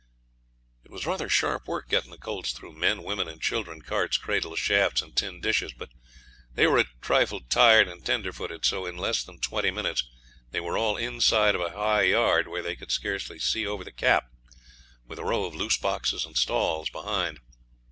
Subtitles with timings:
[0.83, 4.57] It was rather sharp work getting the colts through men, women, and children, carts, cradles,
[4.57, 5.89] shafts, and tin dishes; but
[6.55, 10.03] they were a trifle tired and tender footed, so in less than twenty minutes
[10.49, 13.91] they were all inside of a high yard, where they could scarcely see over the
[13.91, 14.31] cap,
[15.05, 17.39] with a row of loose boxes and stalls behind.